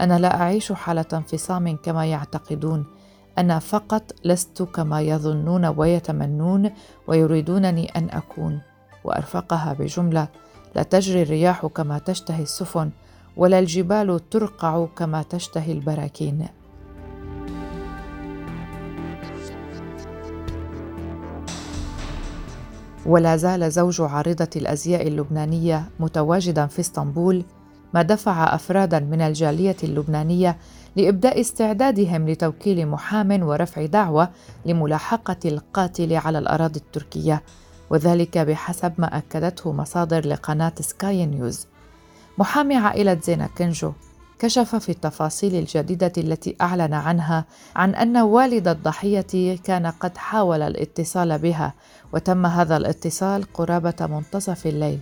أنا 0.00 0.18
لا 0.18 0.40
أعيش 0.40 0.72
حالة 0.72 1.04
انفصام 1.12 1.76
كما 1.76 2.06
يعتقدون، 2.06 2.86
أنا 3.38 3.58
فقط 3.58 4.12
لست 4.24 4.62
كما 4.62 5.00
يظنون 5.00 5.64
ويتمنون 5.66 6.70
ويريدونني 7.06 7.88
أن 7.96 8.10
أكون، 8.10 8.60
وأرفقها 9.04 9.72
بجملة: 9.72 10.28
لا 10.74 10.82
تجري 10.82 11.22
الرياح 11.22 11.66
كما 11.66 11.98
تشتهي 11.98 12.42
السفن، 12.42 12.90
ولا 13.36 13.58
الجبال 13.58 14.28
ترقع 14.30 14.86
كما 14.96 15.22
تشتهي 15.22 15.72
البراكين. 15.72 16.46
ولا 23.06 23.36
زال 23.36 23.70
زوج 23.72 24.00
عارضة 24.00 24.50
الأزياء 24.56 25.08
اللبنانية 25.08 25.90
متواجدا 26.00 26.66
في 26.66 26.80
إسطنبول 26.80 27.44
ما 27.94 28.02
دفع 28.02 28.54
أفرادا 28.54 28.98
من 28.98 29.20
الجالية 29.20 29.76
اللبنانية 29.82 30.56
لإبداء 30.96 31.40
استعدادهم 31.40 32.28
لتوكيل 32.28 32.86
محام 32.86 33.42
ورفع 33.42 33.86
دعوى 33.86 34.28
لملاحقة 34.66 35.36
القاتل 35.44 36.12
على 36.12 36.38
الأراضي 36.38 36.80
التركية 36.80 37.42
وذلك 37.90 38.38
بحسب 38.38 38.92
ما 38.98 39.18
أكدته 39.18 39.72
مصادر 39.72 40.26
لقناة 40.26 40.72
سكاي 40.80 41.26
نيوز. 41.26 41.66
محامي 42.38 42.76
عائلة 42.76 43.18
زينة 43.22 43.48
كنجو 43.58 43.92
كشف 44.38 44.76
في 44.76 44.88
التفاصيل 44.88 45.54
الجديدة 45.54 46.12
التي 46.18 46.56
أعلن 46.60 46.94
عنها 46.94 47.44
عن 47.76 47.94
أن 47.94 48.16
والد 48.16 48.68
الضحية 48.68 49.56
كان 49.64 49.86
قد 49.86 50.16
حاول 50.16 50.62
الاتصال 50.62 51.38
بها 51.38 51.74
وتم 52.12 52.46
هذا 52.46 52.76
الاتصال 52.76 53.52
قرابة 53.52 53.96
منتصف 54.00 54.66
الليل 54.66 54.98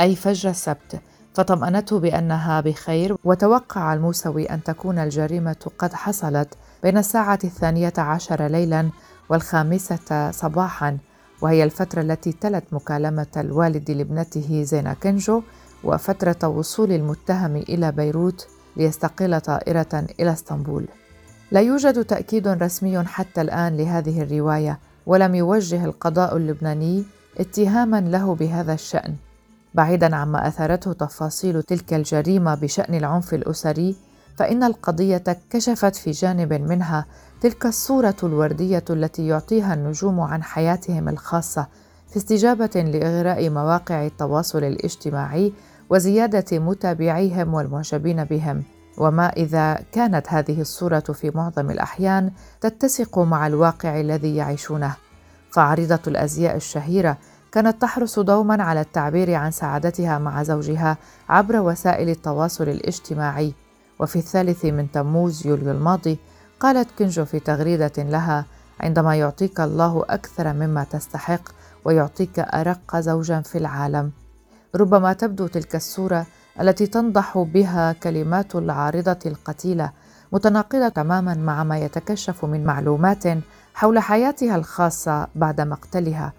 أي 0.00 0.16
فجر 0.16 0.50
السبت. 0.50 1.00
فطمأنته 1.34 2.00
بأنها 2.00 2.60
بخير 2.60 3.16
وتوقع 3.24 3.94
الموسوي 3.94 4.44
أن 4.46 4.62
تكون 4.62 4.98
الجريمة 4.98 5.70
قد 5.78 5.92
حصلت 5.92 6.54
بين 6.82 6.98
الساعة 6.98 7.38
الثانية 7.44 7.92
عشر 7.98 8.46
ليلا 8.46 8.90
والخامسة 9.28 10.30
صباحا 10.30 10.98
وهي 11.40 11.64
الفترة 11.64 12.00
التي 12.00 12.32
تلت 12.32 12.64
مكالمة 12.72 13.26
الوالد 13.36 13.90
لابنته 13.90 14.62
زينة 14.62 14.94
كنجو 15.02 15.42
وفترة 15.84 16.48
وصول 16.48 16.92
المتهم 16.92 17.56
إلى 17.56 17.92
بيروت 17.92 18.46
ليستقل 18.76 19.40
طائرة 19.40 20.06
إلى 20.20 20.32
اسطنبول. 20.32 20.84
لا 21.50 21.60
يوجد 21.60 22.04
تأكيد 22.04 22.48
رسمي 22.48 23.04
حتى 23.04 23.40
الآن 23.40 23.76
لهذه 23.76 24.22
الرواية، 24.22 24.78
ولم 25.06 25.34
يوجه 25.34 25.84
القضاء 25.84 26.36
اللبناني 26.36 27.04
اتهاما 27.38 28.00
له 28.00 28.34
بهذا 28.34 28.74
الشأن. 28.74 29.14
بعيدا 29.74 30.16
عما 30.16 30.48
أثارته 30.48 30.92
تفاصيل 30.92 31.62
تلك 31.62 31.94
الجريمة 31.94 32.54
بشأن 32.54 32.94
العنف 32.94 33.34
الأسري، 33.34 33.96
فإن 34.36 34.64
القضية 34.64 35.24
كشفت 35.50 35.96
في 35.96 36.10
جانب 36.10 36.52
منها 36.52 37.06
تلك 37.40 37.66
الصورة 37.66 38.16
الوردية 38.22 38.84
التي 38.90 39.26
يعطيها 39.26 39.74
النجوم 39.74 40.20
عن 40.20 40.42
حياتهم 40.42 41.08
الخاصة 41.08 41.66
في 42.10 42.16
استجابة 42.16 42.70
لإغراء 42.82 43.50
مواقع 43.50 44.06
التواصل 44.06 44.64
الاجتماعي 44.64 45.52
وزيادة 45.90 46.58
متابعيهم 46.58 47.54
والمعجبين 47.54 48.24
بهم. 48.24 48.62
وما 48.98 49.28
إذا 49.28 49.78
كانت 49.92 50.26
هذه 50.28 50.60
الصورة 50.60 51.00
في 51.00 51.30
معظم 51.34 51.70
الأحيان 51.70 52.30
تتسق 52.60 53.18
مع 53.18 53.46
الواقع 53.46 54.00
الذي 54.00 54.36
يعيشونه. 54.36 54.94
فعريضة 55.50 56.00
الأزياء 56.06 56.56
الشهيرة 56.56 57.18
كانت 57.52 57.82
تحرص 57.82 58.18
دوما 58.18 58.62
على 58.62 58.80
التعبير 58.80 59.34
عن 59.34 59.50
سعادتها 59.50 60.18
مع 60.18 60.42
زوجها 60.42 60.96
عبر 61.28 61.56
وسائل 61.56 62.08
التواصل 62.08 62.68
الاجتماعي. 62.68 63.54
وفي 63.98 64.16
الثالث 64.16 64.64
من 64.64 64.90
تموز 64.90 65.46
يوليو 65.46 65.70
الماضي 65.70 66.18
قالت 66.60 66.88
كنجو 66.98 67.24
في 67.24 67.40
تغريدة 67.40 67.92
لها 67.98 68.44
عندما 68.80 69.16
يعطيك 69.16 69.60
الله 69.60 70.04
أكثر 70.10 70.52
مما 70.52 70.84
تستحق 70.84 71.42
ويعطيك 71.84 72.38
أرق 72.38 72.96
زوجا 72.96 73.40
في 73.40 73.58
العالم. 73.58 74.12
ربما 74.76 75.12
تبدو 75.12 75.46
تلك 75.46 75.76
الصورة 75.76 76.26
التي 76.60 76.86
تنضح 76.86 77.38
بها 77.38 77.92
كلمات 77.92 78.54
العارضة 78.54 79.18
القتيلة 79.26 79.92
متناقضة 80.32 80.88
تماما 80.88 81.34
مع 81.34 81.64
ما 81.64 81.78
يتكشف 81.78 82.44
من 82.44 82.64
معلومات 82.64 83.24
حول 83.74 83.98
حياتها 83.98 84.56
الخاصة 84.56 85.28
بعد 85.34 85.60
مقتلها. 85.60 86.32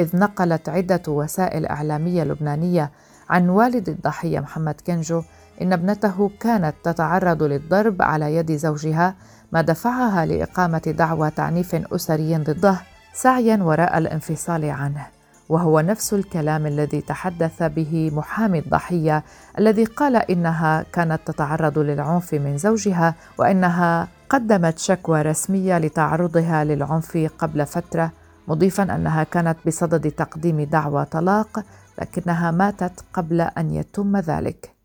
إذ 0.00 0.16
نقلت 0.16 0.68
عدة 0.68 1.02
وسائل 1.08 1.66
إعلامية 1.66 2.24
لبنانية 2.24 2.90
عن 3.30 3.48
والد 3.48 3.88
الضحية 3.88 4.40
محمد 4.40 4.80
كنجو 4.86 5.22
إن 5.62 5.72
ابنته 5.72 6.30
كانت 6.40 6.74
تتعرض 6.84 7.42
للضرب 7.42 8.02
على 8.02 8.36
يد 8.36 8.52
زوجها 8.52 9.14
ما 9.52 9.62
دفعها 9.62 10.26
لإقامة 10.26 10.94
دعوى 10.98 11.30
تعنيف 11.30 11.74
أسري 11.74 12.36
ضده 12.36 12.80
سعيا 13.12 13.58
وراء 13.62 13.98
الانفصال 13.98 14.64
عنه. 14.64 15.06
وهو 15.48 15.80
نفس 15.80 16.14
الكلام 16.14 16.66
الذي 16.66 17.00
تحدث 17.00 17.62
به 17.62 18.10
محامي 18.14 18.58
الضحية 18.58 19.24
الذي 19.58 19.84
قال 19.84 20.16
إنها 20.16 20.84
كانت 20.92 21.20
تتعرض 21.26 21.78
للعنف 21.78 22.34
من 22.34 22.58
زوجها 22.58 23.14
وإنها 23.38 24.08
قدمت 24.30 24.78
شكوى 24.78 25.22
رسمية 25.22 25.78
لتعرضها 25.78 26.64
للعنف 26.64 27.30
قبل 27.38 27.66
فترة 27.66 28.10
مضيفا 28.48 28.82
أنها 28.82 29.24
كانت 29.24 29.56
بصدد 29.66 30.10
تقديم 30.10 30.60
دعوى 30.60 31.04
طلاق 31.04 31.64
لكنها 32.00 32.50
ماتت 32.50 33.04
قبل 33.12 33.40
أن 33.40 33.70
يتم 33.74 34.16
ذلك. 34.16 34.78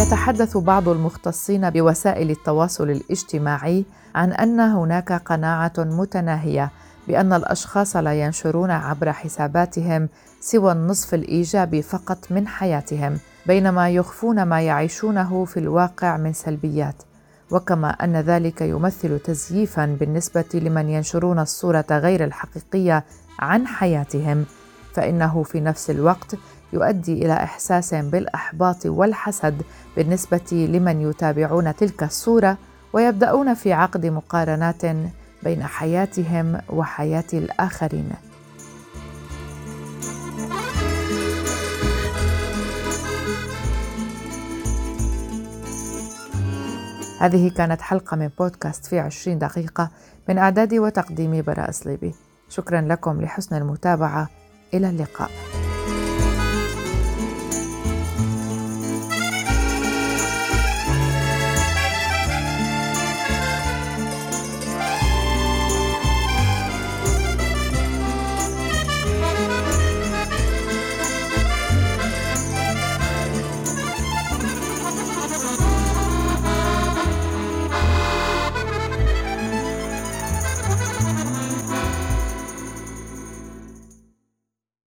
يتحدث 0.00 0.56
بعض 0.56 0.88
المختصين 0.88 1.70
بوسائل 1.70 2.30
التواصل 2.30 2.90
الاجتماعي 2.90 3.84
عن 4.14 4.32
أن 4.32 4.60
هناك 4.60 5.12
قناعة 5.12 5.72
متناهية 5.78 6.70
بأن 7.08 7.32
الأشخاص 7.32 7.96
لا 7.96 8.14
ينشرون 8.14 8.70
عبر 8.70 9.12
حساباتهم 9.12 10.08
سوى 10.40 10.72
النصف 10.72 11.14
الإيجابي 11.14 11.82
فقط 11.82 12.18
من 12.30 12.48
حياتهم 12.48 13.18
بينما 13.46 13.90
يخفون 13.90 14.42
ما 14.42 14.60
يعيشونه 14.60 15.44
في 15.44 15.60
الواقع 15.60 16.16
من 16.16 16.32
سلبيات. 16.32 17.02
وكما 17.50 17.90
أن 17.90 18.16
ذلك 18.16 18.60
يمثل 18.60 19.18
تزييفا 19.18 19.96
بالنسبة 20.00 20.44
لمن 20.54 20.88
ينشرون 20.88 21.38
الصورة 21.38 21.86
غير 21.90 22.24
الحقيقية 22.24 23.04
عن 23.38 23.66
حياتهم 23.66 24.44
فإنه 24.94 25.42
في 25.42 25.60
نفس 25.60 25.90
الوقت 25.90 26.36
يؤدي 26.72 27.12
إلى 27.12 27.32
إحساس 27.32 27.94
بالإحباط 27.94 28.86
والحسد 28.86 29.62
بالنسبة 29.96 30.52
لمن 30.52 31.10
يتابعون 31.10 31.76
تلك 31.76 32.02
الصورة 32.02 32.58
ويبدأون 32.92 33.54
في 33.54 33.72
عقد 33.72 34.06
مقارنات 34.06 34.82
بين 35.42 35.62
حياتهم 35.62 36.60
وحياة 36.68 37.24
الآخرين. 37.32 38.10
هذه 47.20 47.50
كانت 47.50 47.80
حلقة 47.80 48.16
من 48.16 48.30
بودكاست 48.38 48.86
في 48.86 48.98
عشرين 48.98 49.38
دقيقة 49.38 49.90
من 50.28 50.38
إعدادي 50.38 50.78
وتقديمي 50.78 51.42
براء 51.42 51.70
صليبي 51.70 52.14
شكرا 52.48 52.80
لكم 52.80 53.22
لحسن 53.22 53.56
المتابعة. 53.56 54.28
إلى 54.74 54.88
اللقاء. 54.88 55.30